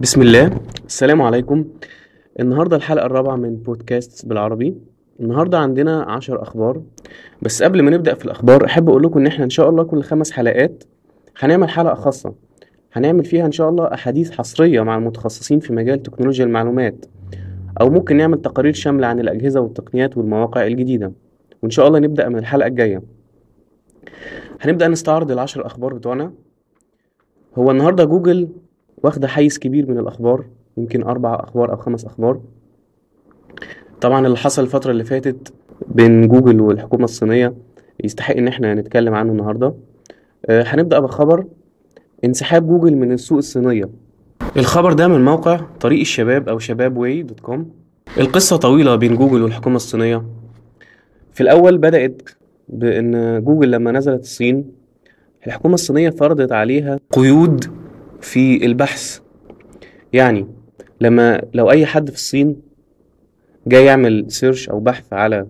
[0.00, 0.60] بسم الله.
[0.86, 1.64] السلام عليكم.
[2.40, 4.74] النهاردة الحلقة الرابعة من بودكاست بالعربي.
[5.20, 6.82] النهاردة عندنا عشر أخبار.
[7.42, 10.02] بس قبل ما نبدأ في الأخبار أحب أقول لكم إن إحنا إن شاء الله كل
[10.02, 10.84] خمس حلقات
[11.38, 12.34] هنعمل حلقة خاصة.
[12.92, 17.04] هنعمل فيها إن شاء الله أحاديث حصرية مع المتخصصين في مجال تكنولوجيا المعلومات
[17.80, 21.12] أو ممكن نعمل تقارير شاملة عن الأجهزة والتقنيات والمواقع الجديدة.
[21.62, 23.02] وإن شاء الله نبدأ من الحلقة الجاية.
[24.60, 26.32] هنبدأ نستعرض العشر أخبار بتوعنا.
[27.58, 28.48] هو النهاردة جوجل
[29.02, 30.44] واخدة حيز كبير من الأخبار
[30.76, 32.40] يمكن أربع أخبار أو خمس أخبار.
[34.00, 35.52] طبعا اللي حصل الفترة اللي فاتت
[35.88, 37.54] بين جوجل والحكومة الصينية
[38.04, 39.74] يستحق إن إحنا نتكلم عنه النهاردة.
[40.46, 41.44] آه، هنبدأ بخبر
[42.24, 43.90] انسحاب جوجل من السوق الصينية.
[44.56, 47.70] الخبر ده من موقع طريق الشباب أو Shababway dot com.
[48.18, 50.24] القصة طويلة بين جوجل والحكومة الصينية.
[51.32, 52.22] في الأول بدأت
[52.68, 54.64] بإن جوجل لما نزلت الصين
[55.46, 57.64] الحكومة الصينية فرضت عليها قيود
[58.20, 59.18] في البحث.
[60.12, 60.46] يعني
[61.00, 62.56] لما لو أي حد في الصين
[63.66, 65.46] جاي يعمل search أو بحث على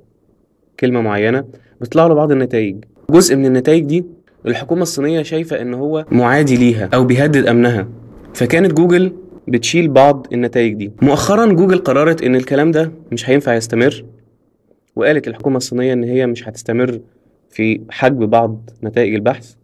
[0.81, 1.45] كلمة معينة
[1.81, 2.85] بيطلع له بعض النتائج.
[3.11, 4.05] جزء من النتائج دي
[4.47, 7.89] الحكومة الصينية شايفة إن هو معادي ليها أو بيهدد أمنها.
[8.35, 9.13] فكانت جوجل
[9.49, 10.93] بتشيل بعض النتائج دي.
[11.03, 14.05] مؤخرا جوجل قررت إن الكلام ده مش هينفع يستمر
[14.97, 17.01] وقالت الحكومة الصينية إن هي مش هتستمر
[17.51, 19.55] في حجب بعض نتائج البحث.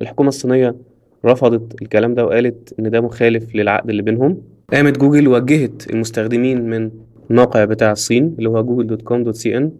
[0.00, 0.74] الحكومة الصينية
[1.24, 4.38] رفضت الكلام ده وقالت إن ده مخالف للعقد اللي بينهم.
[4.72, 6.90] قامت جوجل وجهت المستخدمين من
[7.30, 9.70] الموقع بتاع الصين اللي هو Google dot com dot CN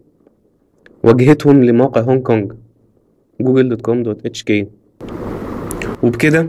[1.04, 2.52] وجهتهم لموقع هونج كونج
[3.40, 4.66] Google dot com dot HK.
[6.02, 6.48] وبكده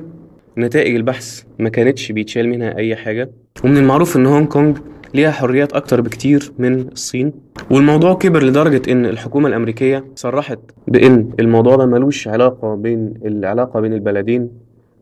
[0.58, 3.30] نتائج البحث ما كانتش بيتشال منها أي حاجة.
[3.64, 4.78] ومن المعروف إن هونج كونج
[5.14, 7.34] ليها حريات أكتر بكتير من الصين.
[7.72, 13.94] والموضوع كبر لدرجة إن الحكومة الأمريكية صرحت بإن الموضوع ده ملوش علاقة بين العلاقة بين
[13.94, 14.50] البلدين.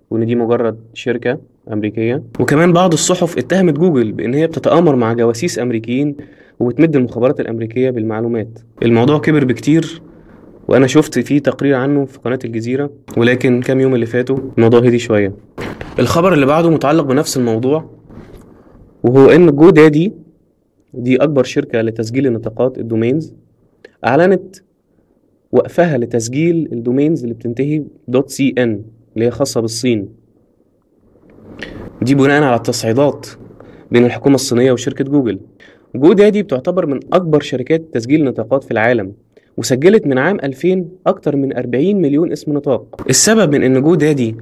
[0.10, 1.40] وإن دي مجرد شركة
[1.74, 2.24] أمريكية.
[2.40, 6.16] وكمان بعض الصحف اتهمت جوجل بإن هي بتتآمر مع جواسيس أمريكيين
[6.60, 8.60] وبتمد المخابرات الأمريكية بالمعلومات.
[8.84, 10.02] الموضوع كبر بكتير
[10.68, 15.00] وأنا شفت فيه تقرير عنه في قناة الجزيرة ولكن كام يوم اللي فاتوا الموضوع هدي
[15.00, 15.34] شوية.
[16.00, 17.90] الخبر اللي بعده متعلق بنفس الموضوع
[19.04, 20.14] وهو إن GoDaddy
[20.94, 23.34] دي أكبر شركة لتسجيل النطاقات ال domains
[24.06, 24.56] أعلنت
[25.52, 28.82] وقفها لتسجيل ال domains اللي بتنتهي dot CN
[29.18, 30.10] اللي هي خاصة بالصين.
[32.02, 33.28] دي بناء على التصعيدات
[33.92, 35.40] بين الحكومة الصينية وشركة جوجل.
[35.96, 39.14] GoDaddy بتعتبر من أكبر شركات تسجيل النطاقات في العالم
[39.58, 43.02] وسجلت من عام 2000 أكتر من 40 مليون اسم نطاق.
[43.10, 44.36] السبب من إن GoDaddy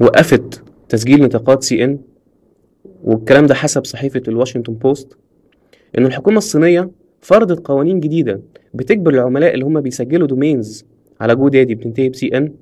[0.00, 1.98] وقفت تسجيل نطاقات CN
[3.04, 5.16] والكلام ده حسب صحيفة الواشنطن بوست
[5.98, 8.40] إن الحكومة الصينية فرضت قوانين جديدة
[8.74, 10.84] بتجبر العملاء اللي هم بيسجلوا domains
[11.20, 12.52] على GoDaddy بتنتهي ب CN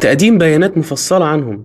[0.00, 1.64] تقديم بيانات مفصلة عنهم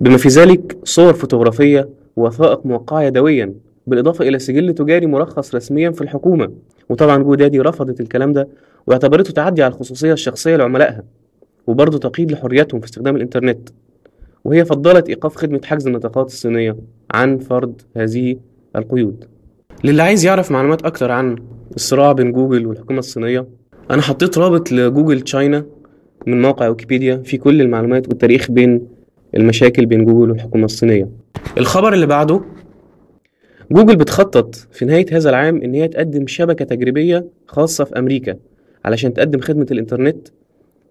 [0.00, 3.54] بما في ذلك صور فوتوغرافية ووثائق موقعة يدويا
[3.86, 6.52] بالإضافة إلى سجل تجاري مرخص رسميا في الحكومة.
[6.88, 8.48] وطبعا GoDaddy رفضت الكلام ده
[8.86, 11.02] واعتبرته تعدي على الخصوصية الشخصية لعملائها
[11.66, 13.68] وبرضه تقييد لحريتهم في استخدام الإنترنت.
[14.44, 16.76] وهي فضلت إيقاف خدمة حجز النطاقات الصينية
[17.14, 18.36] عن فرض هذه
[18.76, 19.24] القيود.
[19.84, 21.36] للي عايز يعرف معلومات أكتر عن
[21.76, 23.46] الصراع بين جوجل والحكومة الصينية
[23.90, 25.64] أنا حطيت رابط ل Google China
[26.26, 28.88] من موقع ويكيبيديا في كل المعلومات والتاريخ بين
[29.36, 31.08] المشاكل بين جوجل والحكومة الصينية.
[31.58, 32.40] الخبر اللي بعده
[33.70, 38.36] جوجل بتخطط في نهاية هذا العام إن هي تقدم شبكة تجريبية خاصة في أمريكا
[38.84, 40.28] علشان تقدم خدمة الإنترنت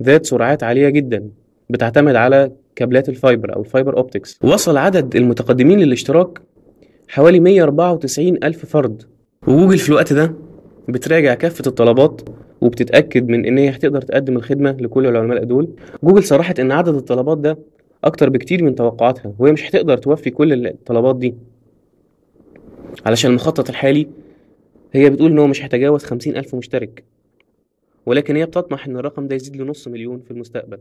[0.04, 1.30] ذات سرعات عالية جدا
[1.70, 4.40] بتعتمد على كابلات ال fiber أو ال fiber optics.
[4.44, 6.42] وصل عدد المتقدمين للاشتراك
[7.08, 9.04] حوالي 194 ألف فرد.
[9.48, 10.34] وجوجل في الوقت ده
[10.88, 12.22] بتراجع كافة الطلبات
[12.62, 15.70] وبتتأكد من إن هي هتقدر تقدم الخدمة لكل العملاء دول.
[16.04, 17.58] جوجل صرحت إن عدد الطلبات ده
[18.04, 21.36] أكتر بكتير من توقعاتها وهي مش هتقدر توفي كل الطلبات دي.
[23.06, 24.08] علشان المخطط الحالي
[24.94, 27.04] هي بتقول إن هو مش هيتجاوز خمسين ألف مشترك.
[28.06, 30.78] ولكن هي بتطمح إن الرقم ده يزيد لنص مليون في المستقبل.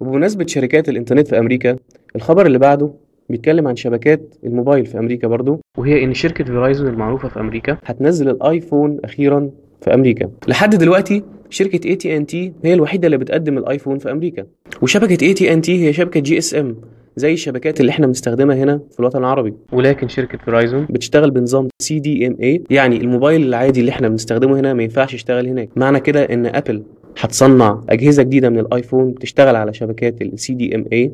[0.00, 1.76] وبمناسبة شركات الإنترنت في أمريكا
[2.16, 2.90] الخبر اللي بعده
[3.30, 5.60] بيتكلم عن شبكات الموبايل في أمريكا برضو.
[5.78, 9.50] وهي إن شركة فيرايزون المعروفة في أمريكا هتنزل الآيفون أخيرا
[9.82, 10.30] في أمريكا.
[10.48, 14.46] لحد دلوقتي شركة اي تي ان تي هي الوحيدة اللي بتقدم الآيفون في أمريكا.
[14.82, 16.76] وشبكة اي تي ان تي هي شبكة GSM
[17.16, 19.54] زي الشبكات اللي إحنا بنستخدمها هنا في الوطن العربي.
[19.72, 25.14] ولكن شركة فيرايزون بتشتغل بنظام CDMA يعني الموبايل العادي اللي إحنا بنستخدمه هنا ما ينفعش
[25.14, 25.68] يشتغل هناك.
[25.76, 26.82] معنى كده إن ابل
[27.18, 31.12] هتصنع أجهزة جديدة من الآيفون تشتغل على شبكات ال CDMA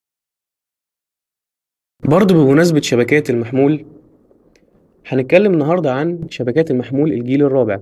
[2.04, 3.84] برضه بمناسبة شبكات المحمول
[5.06, 7.80] هنتكلم النهاردة عن شبكات المحمول الجيل الرابع.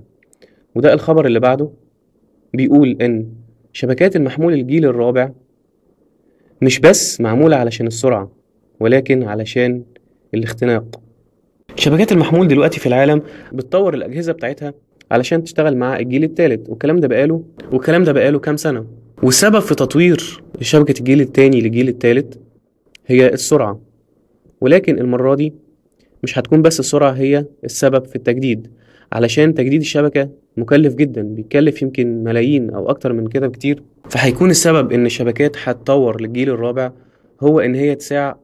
[0.75, 1.69] وده الخبر اللي بعده.
[2.53, 3.27] بيقول إن
[3.73, 5.31] شبكات المحمول الجيل الرابع
[6.61, 8.31] مش بس معمولة علشان السرعة
[8.79, 9.83] ولكن علشان
[10.33, 11.01] الاختناق.
[11.75, 13.21] شبكات المحمول دلوقتي في العالم
[13.53, 14.73] بتطور الأجهزة بتاعتها
[15.11, 18.85] علشان تشتغل مع الجيل الثالث والكلام ده بقاله والكلام ده بقاله كام سنة.
[19.23, 22.37] والسبب في تطوير شبكة الجيل الثاني للجيل الثالث
[23.07, 23.81] هي السرعة.
[24.61, 25.53] ولكن المرة دي
[26.23, 28.67] مش هتكون بس السرعة هي السبب في التجديد.
[29.13, 33.83] علشان تجديد الشبكة مكلف جدا بيكلف يمكن ملايين أو أكتر من كده بكتير.
[34.09, 36.91] فهيكون السبب إن الشبكات هتطور للجيل الرابع
[37.41, 38.39] هو إن هي تساع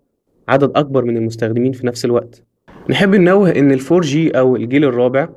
[0.48, 2.44] عدد أكبر من المستخدمين في نفس الوقت.
[2.89, 5.30] نحب ننوه إن ال four G أو الجيل الرابع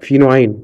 [0.00, 0.58] في نوعين.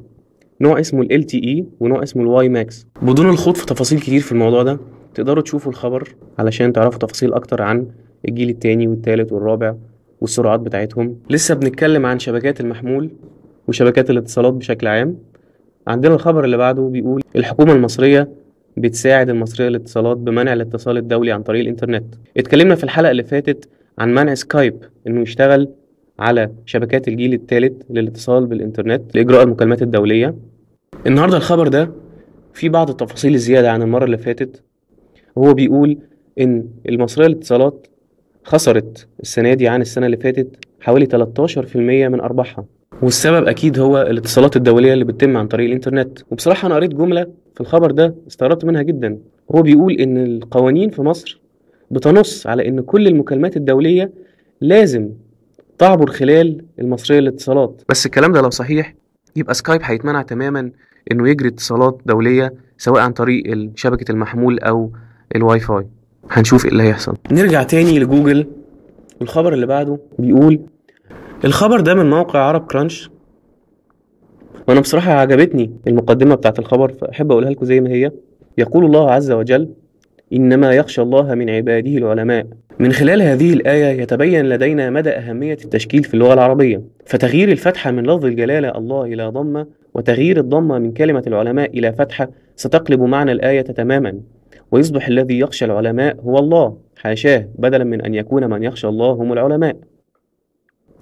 [0.60, 4.62] نوع اسمه ال LTE ونوع اسمه ال WiMAX بدون الخوض في تفاصيل كتير في الموضوع
[4.62, 4.78] ده
[5.14, 7.86] تقدروا تشوفوا الخبر علشان تعرفوا تفاصيل أكتر عن
[8.28, 9.74] الجيل التاني والتالت والرابع
[10.20, 11.16] والسرعات بتاعتهم.
[11.30, 13.10] لسه بنتكلم عن شبكات المحمول
[13.68, 15.16] وشبكات الاتصالات بشكل عام.
[15.86, 18.28] عندنا الخبر اللي بعده بيقول الحكومة المصرية
[18.76, 22.14] بتساعد المصرية للاتصالات بمنع الاتصال الدولي عن طريق الإنترنت.
[22.36, 23.68] اتكلمنا في الحلقة اللي فاتت
[23.98, 25.68] عن منع سكايب إنه يشتغل
[26.18, 30.34] على شبكات الجيل الثالث للاتصال بالإنترنت لإجراء المكالمات الدولية.
[31.06, 31.90] النهاردة الخبر ده
[32.54, 34.62] فيه بعض التفاصيل الزيادة عن المرة اللي فاتت.
[35.36, 35.98] وهو بيقول
[36.40, 37.86] إن المصرية للاتصالات
[38.44, 41.76] خسرت السنة دي عن السنة اللي فاتت حوالي 13%
[42.08, 42.64] من أرباحها.
[43.02, 46.18] والسبب أكيد هو الاتصالات الدولية اللي بتتم عن طريق الإنترنت.
[46.30, 49.18] وبصراحة أنا قريت جملة في الخبر ده استغربت منها جدا.
[49.54, 51.40] هو بيقول إن القوانين في مصر
[51.90, 54.10] بتنص على إن كل المكالمات الدولية
[54.60, 55.08] لازم
[55.78, 57.82] تعبر خلال المصرية للاتصالات.
[57.88, 58.94] بس الكلام ده لو صحيح
[59.36, 60.70] يبقى سكايب هيتمنع تماما
[61.12, 64.92] إنه يجري اتصالات دولية سواء عن طريق شبكة المحمول أو
[65.36, 65.86] الواي فاي.
[66.30, 67.16] هنشوف إيه اللي هيحصل.
[67.32, 68.46] نرجع تاني لجوجل.
[69.20, 70.60] والخبر اللي بعده بيقول
[71.44, 73.10] الخبر ده من موقع عرب كرانش.
[74.68, 78.10] وأنا بصراحة عجبتني المقدمة بتاعت الخبر فأحب أقولها لكم زي ما هي.
[78.58, 79.68] يقول الله عز وجل
[80.32, 82.46] إنما يخشى الله من عباده العلماء.
[82.78, 86.82] من خلال هذه الآية يتبين لدينا مدى أهمية التشكيل في اللغة العربية.
[87.06, 92.28] فتغيير الفتحة من لفظ الجلالة الله إلى ضمة وتغيير الضمة من كلمة العلماء إلى فتحة
[92.56, 94.20] ستقلب معنى الآية تماما.
[94.70, 99.32] ويصبح الذي يخشى العلماء هو الله حاشاه بدلا من أن يكون من يخشى الله هم
[99.32, 99.76] العلماء.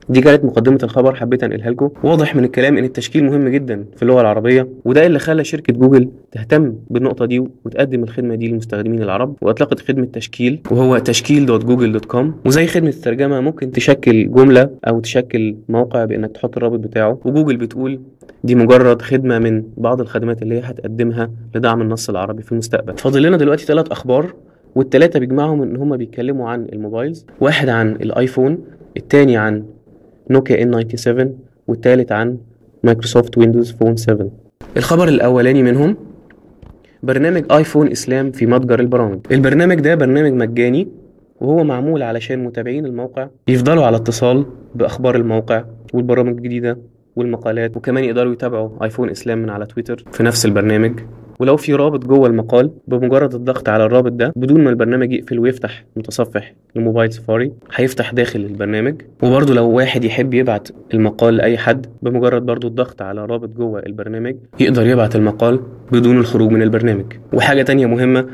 [0.08, 1.90] دي كانت مقدمة الخبر حبيت أنقلها لكم.
[2.04, 6.08] واضح من الكلام إن التشكيل مهم جدا في اللغة العربية وده اللي خلى شركة جوجل
[6.32, 12.88] تهتم بالنقطة دي وتقدم الخدمة دي للمستخدمين العرب وأطلقت خدمة تشكيل وهو تشكيل.google.com وزي خدمة
[12.88, 17.18] الترجمة ممكن تشكل جملة أو تشكل موقع بإنك تحط الرابط بتاعه.
[17.24, 18.00] وجوجل بتقول
[18.44, 22.96] دي مجرد خدمة من بعض الخدمات اللي هي هتقدمها لدعم النص العربي في المستقبل.
[22.96, 24.34] فاضل لنا دلوقتي ثلاث أخبار
[24.74, 28.58] والتلاتة بيجمعهم إن هما بيتكلموا عن ال mobiles واحد عن الآيفون
[28.96, 29.64] التاني عن
[30.30, 31.38] نوكيا N97
[31.68, 32.38] والتالت عن
[32.84, 34.30] مايكروسوفت Windows Phone 7
[34.76, 35.96] الخبر الأولاني منهم
[37.02, 39.18] برنامج آيفون إسلام في متجر البرامج.
[39.32, 40.88] البرنامج ده برنامج مجاني
[41.40, 45.64] وهو معمول علشان متابعين الموقع يفضلوا على اتصال بأخبار الموقع
[45.94, 46.78] والبرامج الجديدة.
[47.16, 51.00] والمقالات وكمان يقدروا يتابعوا آيفون إسلام من على تويتر في نفس البرنامج.
[51.40, 55.84] ولو في رابط جوه المقال بمجرد الضغط على الرابط ده بدون ما البرنامج يقفل ويفتح
[55.96, 59.02] متصفح ل Mobile Safari هيفتح داخل البرنامج.
[59.22, 64.36] وبرضه لو واحد يحب يبعت المقال لأي حد بمجرد برضه الضغط على رابط جوه البرنامج
[64.60, 65.60] يقدر يبعت المقال
[65.92, 67.04] بدون الخروج من البرنامج.
[67.32, 68.26] وحاجة تانية مهمة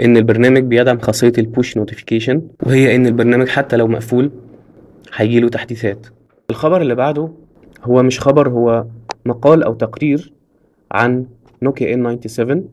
[0.00, 4.30] إن البرنامج بيدعم خاصية ال push notification وهي إن البرنامج حتى لو مقفول
[5.14, 6.06] هيجيله تحديثات.
[6.50, 7.28] الخبر اللي بعده
[7.86, 8.86] هو مش خبر هو
[9.26, 10.32] مقال أو تقرير
[10.92, 11.26] عن
[11.62, 12.68] نوكيا N97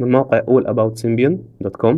[0.00, 1.96] من موقع allaboutsymbian.com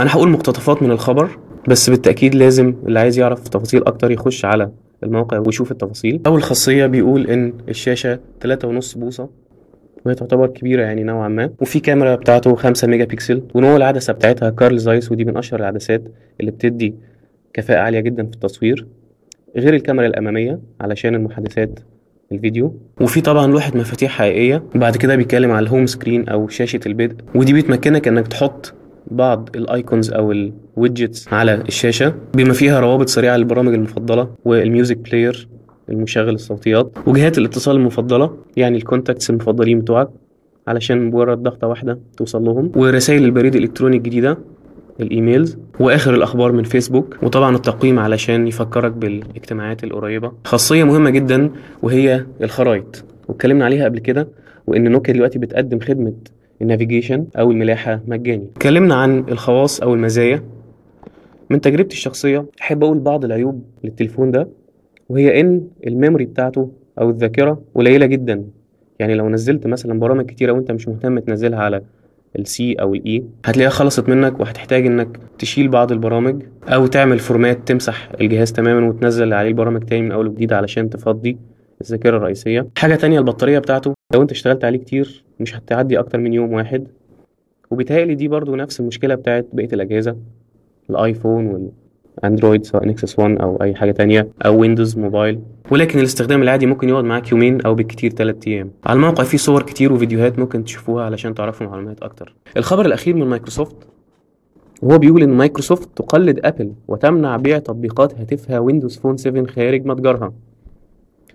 [0.00, 4.70] أنا هقول مقتطفات من الخبر بس بالتأكيد لازم اللي عايز يعرف تفاصيل أكتر يخش على
[5.02, 6.20] الموقع ويشوف التفاصيل.
[6.26, 9.28] اول خاصيه بيقول إن الشاشة 3.5 بوصة
[10.06, 11.50] وهي تعتبر كبيرة يعني نوعا ما.
[11.60, 16.02] وفي كاميرا بتاعته 5 ميجا بكسل ونوع العدسة بتاعتها كارل زايس ودي من أشهر العدسات
[16.40, 16.94] اللي بتدي
[17.54, 18.86] كفاءة عالية جدا في التصوير.
[19.56, 21.80] غير الكاميرا الأمامية علشان المحادثات
[22.32, 22.74] الفيديو.
[23.00, 27.16] وفي طبعا لوحة مفاتيح حقيقية بعد كده بيتكلم على ال home screen أو شاشة البدء
[27.34, 28.74] ودي بتمكنك إنك تحط
[29.10, 32.14] بعض ال icons أو ال widgets على الشاشة.
[32.34, 35.48] بما فيها روابط سريعة للبرامج المفضلة وال music player
[35.88, 40.08] المشغل الصوتيات وجهات الاتصال المفضلة يعني ال contacts المفضلين بتوعك
[40.68, 44.38] علشان مجرد ضغطة واحدة توصل لهم ورسائل البريد الإلكتروني الجديدة.
[45.00, 50.32] ال emails وآخر الأخبار من فيسبوك وطبعا التقويم علشان يفكرك بالاجتماعات القريبة.
[50.44, 51.50] خاصية مهمة جدا
[51.82, 53.04] وهي الخرائط.
[53.28, 54.28] واتكلمنا عليها قبل كده
[54.66, 56.12] وإن نوكيا دلوقتي بتقدم خدمة
[56.62, 58.46] ال navigation أو الملاحه مجاني.
[58.56, 60.42] اتكلمنا عن الخواص أو المزايا.
[61.50, 64.48] من تجربتي الشخصية أحب أقول بعض العيوب للتليفون ده
[65.08, 68.44] وهي إن ال memory بتاعته أو الذاكرة قليلة جدا.
[68.98, 71.82] يعني لو نزلت مثلا برامج كتيرة وأنت مش مهتم تنزلها على
[72.38, 77.18] ال C أو ال E هتلاقيها خلصت منك وهتحتاج إنك تشيل بعض البرامج أو تعمل
[77.18, 81.38] format تمسح الجهاز تماما وتنزل عليه البرامج تاني من أول وجديد علشان تفضي
[81.80, 82.68] الذاكرة الرئيسية.
[82.78, 86.88] حاجة تانية البطارية بتاعته لو أنت اشتغلت عليه كتير مش هتعدي أكتر من يوم واحد.
[87.70, 90.16] وبيتهيألي دي برضو نفس المشكلة بتاعت بقية الأجهزة
[90.90, 91.70] الآيفون
[92.18, 96.88] والأندرويد سواء Nexus 1 أو أي حاجة تانية أو Windows Mobile ولكن الاستخدام العادي ممكن
[96.88, 98.70] يقعد معاك يومين أو بالكتير 3 أيام.
[98.86, 102.34] على الموقع فيه صور كتير وفيديوهات ممكن تشوفوها علشان تعرفوا معلومات أكتر.
[102.56, 103.76] الخبر الأخير من مايكروسوفت
[104.82, 110.32] وهو بيقول إن مايكروسوفت تقلد أبل وتمنع بيع تطبيقات هاتفها Windows Phone 7 خارج متجرها.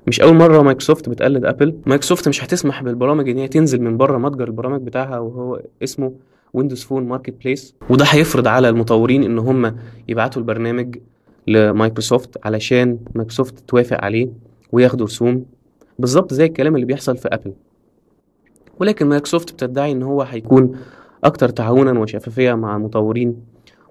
[0.07, 1.75] مش أول مرة مايكروسوفت بتقلد أبل.
[1.85, 6.13] مايكروسوفت مش هتسمح بالبرامج إن هي تنزل من بره متجر البرامج بتاعها وهو اسمه
[6.53, 9.75] Windows Phone Marketplace وده هيفرض على المطورين إن هم
[10.07, 10.95] يبعتوا البرنامج
[11.48, 14.27] لمايكروسوفت علشان مايكروسوفت توافق عليه
[14.72, 15.45] وياخدوا رسوم.
[16.00, 17.53] بالظبط زي الكلام اللي بيحصل في ابل
[18.79, 20.72] ولكن مايكروسوفت بتدعي إن هو هيكون
[21.24, 23.36] أكتر تعاونا وشفافية مع المطورين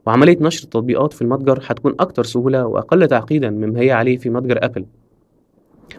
[0.07, 4.59] وعملية نشر التطبيقات في المتجر هتكون أكتر سهولة وأقل تعقيدا مما هي عليه في متجر
[4.65, 4.85] ابل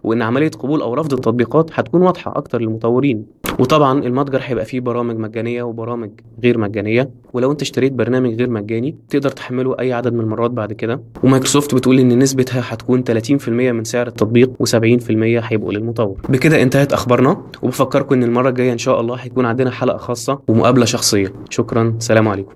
[0.03, 3.25] وإن عملية قبول أو رفض التطبيقات هتكون واضحة أكتر للمطورين.
[3.59, 6.09] وطبعا المتجر هيبقى فيه برامج مجانية وبرامج
[6.43, 10.73] غير مجانية ولو انت اشتريت برنامج غير مجاني تقدر تحمله أي عدد من المرات بعد
[10.73, 11.01] كده.
[11.23, 16.21] ومايكروسوفت بتقول إن نسبتها هتكون 30% من سعر التطبيق و70% هيبقوا للمطور.
[16.29, 20.85] بكده انتهت أخبارنا وبفكركم إن المرة الجاية إن شاء الله هيكون عندنا حلقة خاصة ومقابلة
[20.85, 21.33] شخصية.
[21.49, 22.53] شكرا سلام عليكم.